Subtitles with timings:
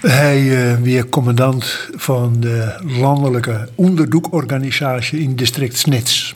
[0.00, 6.34] Hij uh, weer commandant van de landelijke onderzoekorganisatie in district Snits.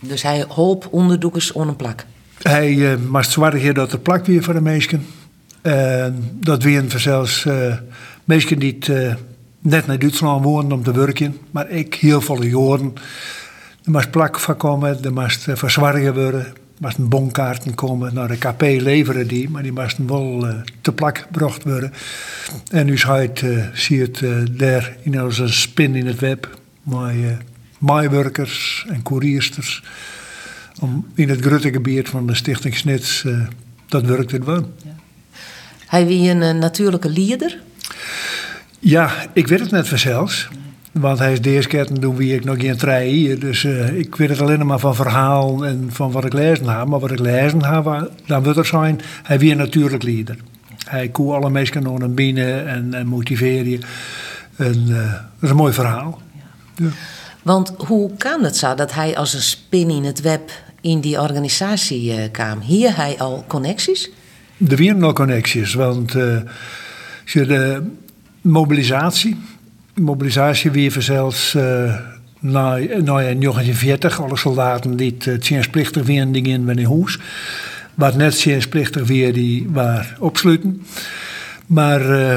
[0.00, 2.04] Dus hij hoop onderzoekers on een plak?
[2.42, 5.06] Hij uh, moest zorgen dat er plak weer voor de mensen.
[5.62, 7.74] En dat weer zelfs uh,
[8.24, 9.16] mensen die het,
[9.58, 12.92] net naar Duitsland wonen om te werken, maar ik heel volle jaren.
[13.84, 18.60] Er moest plak van komen, er moest verzwargen worden moesten bonkaarten komen naar de KP
[18.62, 21.92] leveren die, maar die moesten wel uh, te plak gebracht worden.
[22.70, 22.98] En nu
[23.72, 27.38] zie je het uh, daar in als een spin in het web, met
[27.78, 29.82] maaiwerkers en koeriersters,
[30.80, 33.24] om in het grote gebied van de Stichting Snits
[33.88, 34.72] dat werkt het wel.
[34.84, 34.94] Ja.
[35.86, 37.58] Hij wie een natuurlijke leider?
[38.78, 40.48] Ja, ik weet het net vanzelfs.
[41.00, 43.38] Want hij is de eerste keer doen wie ik nog geen trein hier.
[43.38, 46.86] Dus uh, ik weet het alleen maar van verhaal en van wat ik lezen heb.
[46.86, 50.36] Maar wat ik lezen heb, dan wil er zijn, hij weer natuurlijk leider.
[50.84, 53.80] Hij koe alle mensen naar binnen en, en motiveren.
[54.56, 56.20] En uh, dat is een mooi verhaal.
[56.76, 56.88] Ja.
[57.42, 61.20] Want hoe kan het zo dat hij als een spin in het web in die
[61.20, 62.60] organisatie uh, kwam?
[62.60, 64.10] Hier hij al connecties?
[64.68, 66.40] Er waren nog connecties, want uh,
[67.24, 67.82] de
[68.40, 69.36] mobilisatie
[69.94, 71.62] mobilisatie weer zelfs uh,
[72.40, 74.20] na, na 1940.
[74.20, 77.18] Alle soldaten die het tjensplichtig eh, weer dingen in hun huis.
[77.94, 80.82] Wat net tjensplichtig weer die waar opsluiten.
[81.66, 82.36] Maar uh,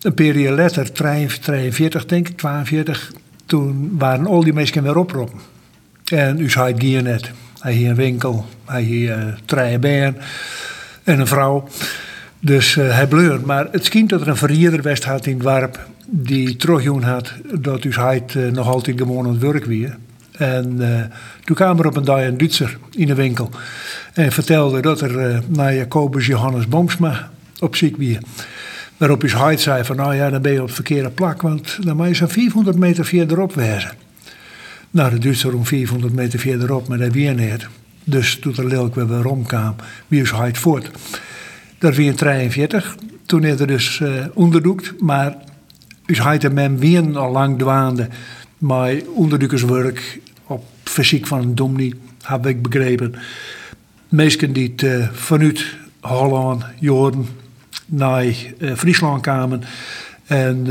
[0.00, 3.12] een periode later, 43 denk ik, 42,
[3.46, 5.38] toen waren al die mensen weer oproepen.
[6.04, 7.30] En u zei het net.
[7.58, 10.16] Hij hier een winkel, hij hier uh, drie en
[11.04, 11.68] een vrouw.
[12.44, 13.46] Dus uh, hij bleurt.
[13.46, 17.32] Maar het schijnt dat er een verrierder west had in het dorp die terugjoen had
[17.60, 19.96] dat dus hij uh, nog altijd gewoon aan het werk weer.
[20.32, 21.00] En uh,
[21.44, 23.50] toen kwam er op een dag een Duitser in de winkel
[24.12, 28.18] en vertelde dat er naar Jacobus Johannes Boomsma op ziek weer.
[28.96, 31.78] Waarop dus hij zei van nou ja, dan ben je op het verkeerde plak, want
[31.80, 33.92] dan moet je zo'n 400 meter verderop wezen.
[34.90, 37.66] Nou, de Duitser om 400 meter verderop, maar dat weer niet.
[38.04, 39.74] Dus toen er lelijk weer rond kwam,
[40.08, 40.90] wie is hij voort.
[41.84, 42.96] Dat weer in 43,
[43.26, 45.36] toen is er dus uh, onderdoekt, maar
[46.06, 48.08] hij en men wien al lang dwaande.
[48.58, 53.14] Maar onderzoekerswerk op fysiek van een domnie, heb ik begrepen.
[54.08, 57.26] Meesten die uh, vanuit Holland, Jorden,
[57.86, 58.24] naar
[58.58, 59.62] uh, Friesland kwamen.
[60.26, 60.66] En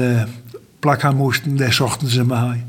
[0.80, 2.66] plak gaan moesten, daar zochten ze mij.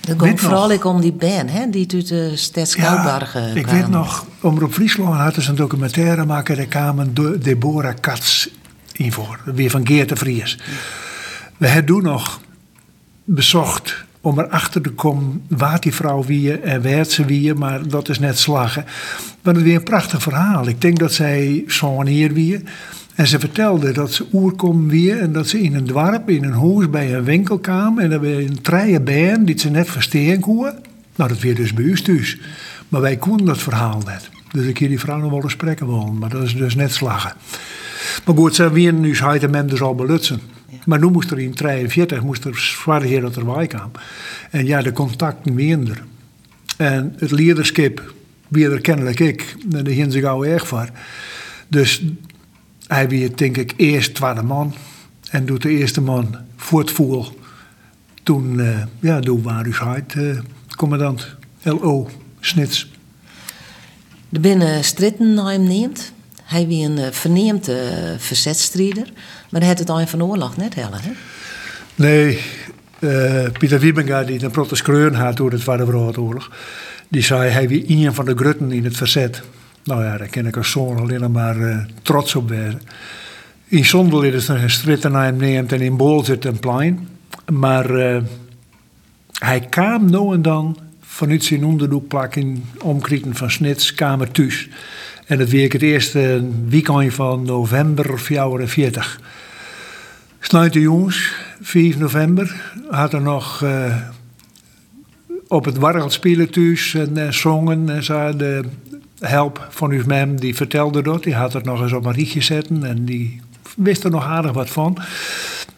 [0.00, 3.22] Het ging vooral ik om die band, hè, die uit de Steds ja,
[3.54, 6.56] Ik weet nog, Omroep Friesland hadden ze een documentaire maken.
[6.56, 8.46] Daar kwamen Deborah Katz
[8.92, 9.40] in voor.
[9.44, 10.58] Weer van Geert de Vries.
[11.56, 12.40] We hebben toen nog
[13.24, 18.08] bezocht om erachter te komen waar die vrouw wie en werd ze wie, maar dat
[18.08, 18.84] is net slagen.
[19.42, 20.68] Maar het weer een prachtig verhaal.
[20.68, 22.62] Ik denk dat zij zo'n hier wie.
[23.20, 26.52] En ze vertelde dat ze oerkom weer en dat ze in een dorp, in een
[26.52, 27.98] huis bij een winkel kwam.
[27.98, 30.78] En dat we een treie band die ze net versteen konden.
[31.16, 32.38] Nou, dat weer dus bij u thuis.
[32.88, 34.30] Maar wij konden dat verhaal net.
[34.52, 36.92] Dus ik hier die vrouw nog wel eens spreken willen, maar dat is dus net
[36.92, 37.32] slagen.
[38.24, 40.40] Maar goed, ze weer nu zei hem dus al belutsen.
[40.84, 43.90] Maar nu moest er in 43 moest er zwaar dat er kwam.
[44.50, 46.02] En ja, de contacten minder.
[46.76, 48.14] En het leiderschap,
[48.48, 50.88] wie er kennelijk ik, daar ging ze gauw erg voor.
[51.68, 52.02] Dus
[52.90, 54.74] hij wie denk ik eerst tweede man.
[55.30, 57.32] En doet de eerste man voortvoer.
[58.22, 60.38] Toen, uh, ja, hij uh,
[60.76, 62.08] commandant LO
[62.40, 62.90] Snits.
[64.28, 66.12] De binnen Stritten naar hem neemt.
[66.42, 69.12] Hij wie een uh, verneemde verzetstrijder.
[69.50, 71.12] Maar hij had het al van oorlog net hè?
[71.94, 72.38] Nee,
[72.98, 74.82] uh, Pieter Wiebenga, die een protest
[75.14, 76.50] had door het Tweede Wereldoorlog,
[77.08, 79.42] die zei hij wie een van de grutten in het verzet.
[79.90, 82.80] Nou ja, daar ken ik als zoon alleen maar uh, trots op zijn.
[83.66, 87.08] In Zondel is er een strijd naar hem neemt en in Bol zit een plein.
[87.52, 88.22] Maar uh,
[89.38, 94.68] hij kwam nou en dan vanuit zijn onderdoekplak in omkrieten van Snits, kamer thuis.
[95.26, 99.20] En het week het eerste weekend van november 44.
[100.40, 103.96] Snuit de jongens, 4 november, had er nog uh,
[105.48, 107.88] op het warrel spelen thuis en zongen.
[107.88, 108.64] En zo de
[109.20, 111.22] help van uw mem, die vertelde dat.
[111.22, 113.40] Die had het nog eens op een rietje zetten en die
[113.76, 114.98] wist er nog aardig wat van.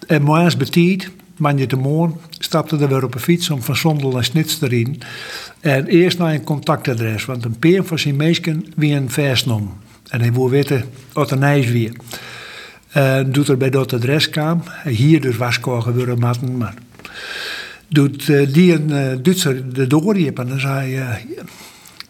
[0.06, 4.10] En moens betiet, manje de moon, stapte er weer op een fiets om van Sondel
[4.10, 5.02] naar Snits erin.
[5.60, 9.72] En eerst naar een contactadres, want een peer van zijn meesken wie een versnom.
[10.08, 11.92] En hij wil weten wat een ijs weer.
[12.88, 16.74] En doet er bij dat adres kwam, hier dus was gebeuren matten, maar
[17.88, 21.14] doet uh, die een uh, Duitser de doorriep en dan zei uh,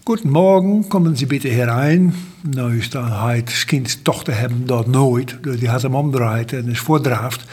[0.05, 2.15] Guten Morgen, kommen Sie bitte herein.
[2.41, 5.37] Nou is dan het kind toch te hebben dat nooit.
[5.41, 7.45] Dus die had hem omdraaid en is voordraaft.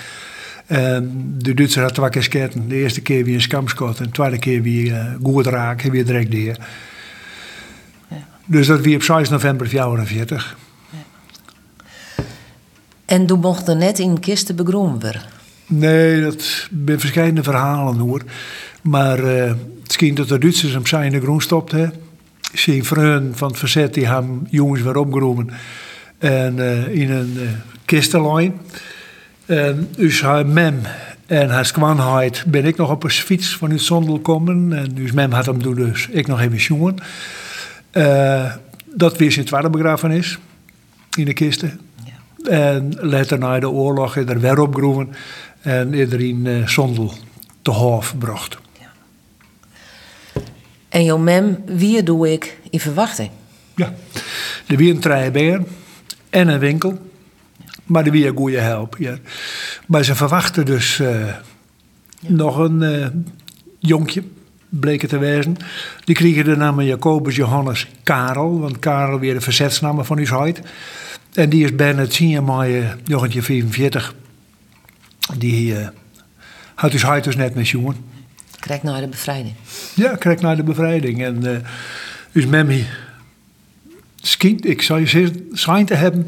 [0.65, 2.67] En de Duitser had twee keer sketten.
[2.67, 5.91] De eerste keer weer een skamskot en de tweede keer weer uh, goed raak en
[5.91, 6.67] weer direct neer.
[8.07, 8.27] Ja.
[8.45, 10.57] Dus dat weer op 6 november 1944.
[10.89, 10.97] Ja.
[13.05, 15.21] En toen mocht er net in kisten begroeven worden?
[15.65, 18.23] Nee, dat zijn verschillende verhalen hoor.
[18.81, 19.43] Maar uh,
[19.83, 21.41] het schijnt dat de Duitsers hem zijn in de groen
[22.53, 25.49] vrienden van het verzet die hebben jongens weer opgeroepen
[26.17, 27.49] en uh, in een uh,
[27.85, 28.53] kistenlijn.
[29.45, 30.81] En dus hij mem
[31.25, 34.73] en hij kwanheid ben ik nog op een fiets van het Zondel gekomen.
[34.73, 36.95] En dus mem had hem doen dus ik nog even jongen.
[37.93, 38.53] Uh,
[38.85, 40.37] dat weer zijn tweede begrafenis
[41.17, 41.79] in de kisten.
[42.03, 42.49] Ja.
[42.49, 45.09] En later na de oorlog is er weer opgeroepen
[45.61, 47.13] en iedereen uh, Zondel
[47.61, 48.57] te hof gebracht.
[50.89, 53.29] En jouw mem, wie doe ik in verwachting?
[53.75, 53.93] Ja,
[54.65, 55.63] de wie een treibeer
[56.29, 57.07] en een winkel.
[57.85, 58.95] Maar de wie een goede help.
[58.99, 59.17] Ja.
[59.87, 61.33] Maar ze verwachten dus uh,
[62.27, 63.07] nog een uh,
[63.79, 64.23] jonkje,
[64.69, 65.57] bleek het te wezen.
[66.03, 70.61] Die kregen de naam Jacobus Johannes Karel, want Karel weer de verzetsnaam van zijn huid.
[71.33, 74.15] En die is bijna het 10 mei 1944.
[75.37, 75.87] Die uh,
[76.75, 77.95] had dus huid dus net met jongen.
[78.59, 79.53] Krijg naar de bevrijding.
[79.95, 81.23] Ja, krijg naar de bevrijding.
[81.23, 81.57] En uh,
[82.31, 82.85] dus Memmi,
[84.59, 86.27] ik zou je zijn te hebben,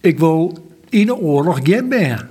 [0.00, 2.28] ik wil in de oorlog geen ben.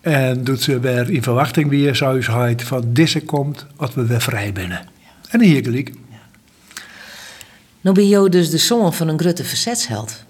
[0.00, 4.20] En doet ze weer in verwachting weer, zou je van deze komt, als we weer
[4.20, 4.88] vrij binnen.
[5.28, 5.88] En hier gelijk.
[5.88, 6.16] Ja.
[7.80, 10.24] Nou ben je dus de zoon van een grote verzetsheld.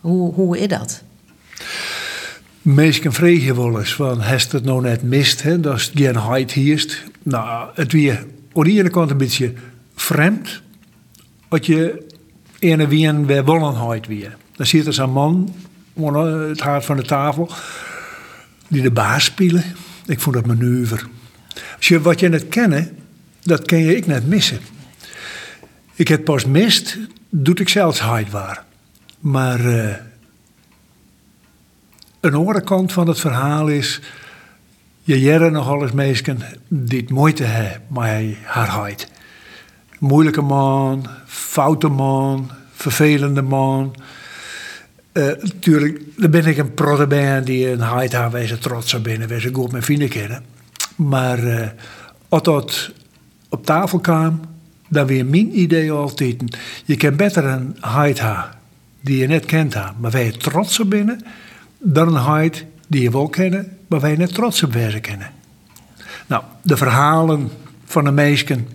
[0.00, 1.02] Hoe, hoe is dat?
[2.66, 6.16] Meestal vreeg je wel eens van, heeft het nou net mist, hè, dat is geen
[6.16, 7.02] heid hierst.
[7.22, 9.52] Nou, het weer aan de ene kant een beetje
[9.94, 10.62] vreemd,
[11.48, 12.06] dat je
[12.58, 14.36] ene wien weer wollenheid weer.
[14.56, 15.54] Dan zit er zo'n man,
[16.48, 17.50] het hart van de tafel,
[18.68, 19.64] die de baas spelen.
[20.06, 21.06] Ik vond dat manoeuvre.
[21.76, 22.96] Als je wat je net kennen,
[23.42, 24.58] dat ken je ik net missen.
[25.94, 26.98] Ik heb pas mist,
[27.30, 28.64] doet ik zelfs heid waar.
[29.18, 29.60] Maar...
[29.60, 29.94] Uh,
[32.26, 34.00] een andere kant van het verhaal is.
[35.02, 36.38] Je jaren nogal eens mensen
[36.68, 39.10] die moeite hebben met haar huid.
[39.98, 43.94] Moeilijke man, foute man, vervelende man.
[45.12, 47.06] Uh, natuurlijk, dan ben ik een protte
[47.44, 50.44] die een heeft waar ze trots op binnen, ze goed met vrienden kennen.
[50.96, 51.66] Maar uh,
[52.28, 52.92] als dat
[53.48, 54.40] op tafel kwam,
[54.88, 56.42] dan weer mijn idee altijd.
[56.84, 58.50] Je kan beter een huid hebben
[59.00, 61.20] die je net kent, maar waar je trots op binnen
[61.78, 65.30] dan een huid die je wel kennen, maar wij net trots op wezen kennen.
[66.26, 67.50] Nou, de verhalen
[67.84, 68.68] van de meesten,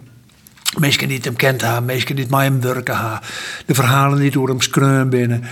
[0.78, 3.20] meesten die hem kent hebben, meesten die met hem werken
[3.66, 5.44] de verhalen die door hem skreun binnen,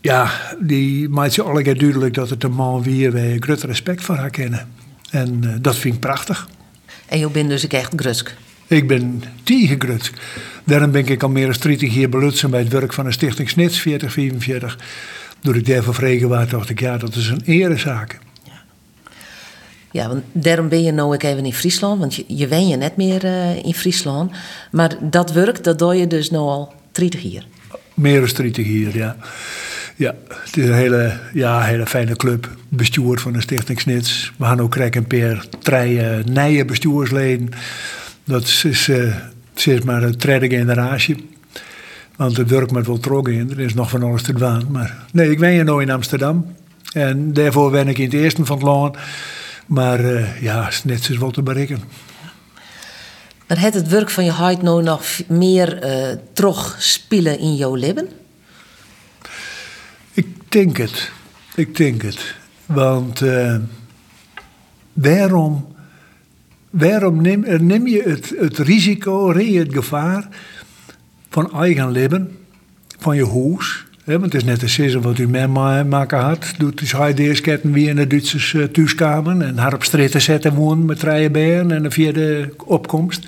[0.00, 4.04] ja, die maakt je alle keer duidelijk dat het een man wie wij groot respect
[4.04, 4.68] voor haar kennen.
[5.10, 6.48] En uh, dat vind ik prachtig.
[7.06, 8.34] En je bent dus echt grutsk?
[8.66, 10.14] Ik ben tegen grutsk.
[10.64, 13.50] Daarom ben ik al meer dan 30 hier belutsen bij het werk van de Stichting
[13.50, 14.78] Snits 4044
[15.40, 18.18] door ik daarvoor vregen was, dacht ik, ja, dat is een erezaak.
[18.44, 18.52] Ja,
[19.90, 22.76] ja want daarom ben je nou ook even in Friesland, want je, je wen je
[22.76, 24.32] net meer uh, in Friesland.
[24.70, 27.46] Maar dat werk, dat doe je dus nu al 30 hier.
[27.94, 29.16] Meer dan 30 hier, ja.
[29.96, 32.50] Ja, het is een hele, ja, hele fijne club.
[32.68, 34.32] Bestuur van de Stichting Snits.
[34.36, 37.48] We gaan ook krek en peer drie nieuwe bestuursleden.
[38.24, 39.14] Dat is, uh,
[39.54, 41.28] is maar de derde generatie.
[42.18, 42.86] Want het werk met
[43.28, 43.50] in.
[43.50, 44.66] Er is nog van alles te doen.
[44.70, 46.54] Maar nee, ik ben hier nu in Amsterdam.
[46.92, 48.96] En daarvoor ben ik in het eerste van het land.
[49.66, 51.82] Maar uh, ja, is net zoals wat te bereiken.
[53.46, 57.74] Maar het het werk van je huid nou nog meer uh, terug spelen in jouw
[57.74, 58.08] leven?
[60.12, 61.10] Ik denk het.
[61.54, 62.34] Ik denk het.
[62.66, 63.56] Want uh,
[64.92, 65.74] waarom,
[66.70, 70.28] waarom neem, neem je het, het risico, het gevaar
[71.30, 72.36] van eigen leven,
[72.98, 73.84] van je huis.
[74.04, 76.54] want het is net een seizoen wat u maken had.
[76.58, 79.40] Doet dus hij de weer in de Duitse uh, thuiskamer.
[79.40, 83.26] En haar op stritten zetten wonen met beren en een vierde opkomst.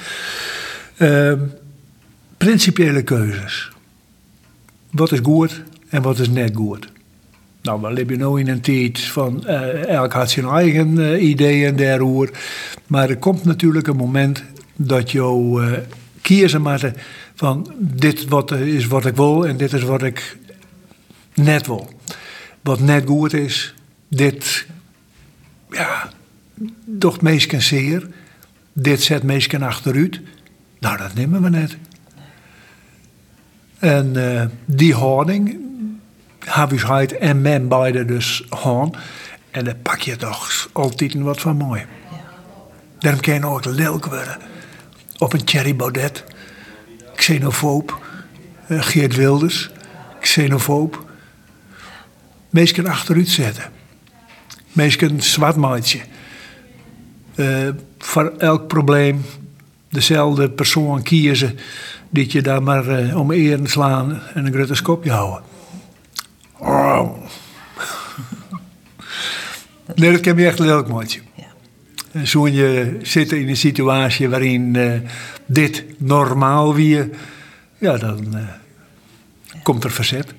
[0.98, 1.32] Uh,
[2.36, 3.70] principiële keuzes.
[4.90, 6.88] Wat is goed en wat is net goed?
[7.62, 11.76] Nou, leef je nu in een tijd van uh, elk had zijn eigen uh, ideeën
[11.76, 12.30] daarover.
[12.86, 14.44] Maar er komt natuurlijk een moment
[14.76, 15.72] dat je uh,
[16.22, 16.62] kiezen
[17.40, 20.36] van dit wat is wat ik wil en dit is wat ik
[21.34, 21.90] net wil.
[22.60, 23.74] Wat net goed is,
[24.08, 24.66] dit,
[25.70, 26.10] ja,
[26.98, 28.08] toch meestal zeer.
[28.72, 30.20] Dit zet meestal achteruit.
[30.78, 31.76] Nou, dat nemen we net.
[33.78, 35.56] En uh, die houding
[36.38, 38.90] Habusheid en men beide dus gaan.
[39.50, 41.84] En dan pak je toch altijd wat van mooi.
[42.98, 44.38] Daarom kan je ook lelijk worden.
[45.18, 46.24] Op een Thierry Baudet,
[47.20, 47.98] xenofoob,
[48.68, 49.70] uh, Geert Wilders,
[50.20, 51.08] xenofoob.
[52.50, 53.64] Meestal achteruit zetten.
[54.72, 56.00] Meestal een zwartmaatje.
[57.34, 59.24] Uh, voor elk probleem
[59.88, 61.58] dezelfde persoon kiezen.
[62.10, 65.42] Dat je daar maar uh, om eren slaan en een grote houden.
[66.58, 67.16] Oh.
[69.94, 71.20] nee, dat kan me echt leuk maatje.
[72.12, 72.24] Ja.
[72.24, 74.92] Zo je zit in een situatie waarin uh,
[75.46, 77.08] dit normaal weer,
[77.78, 78.60] ja, dan ja.
[79.62, 80.34] komt er verzet.